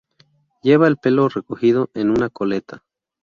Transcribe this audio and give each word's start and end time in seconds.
Lleva 0.63 0.87
el 0.87 0.97
pelo 0.97 1.29
recogido 1.29 1.91
en 1.93 2.09
una 2.09 2.31
coleta. 2.31 2.83